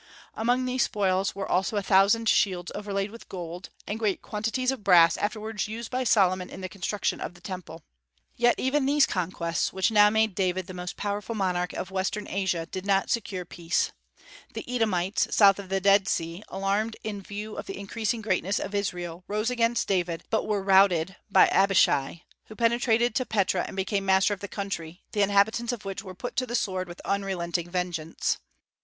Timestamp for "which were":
25.85-26.15